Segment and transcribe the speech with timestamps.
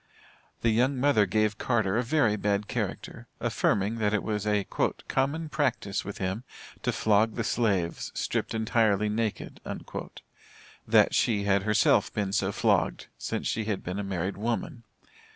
[0.61, 4.63] The young mother gave Carter a very bad character, affirming, that it was a
[5.07, 6.43] "common practice with him
[6.81, 9.61] to flog the slaves, stripped entirely naked"
[10.87, 14.85] that she had herself been so flogged, since she had been a married woman.